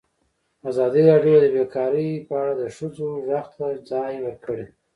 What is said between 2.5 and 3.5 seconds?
د ښځو غږ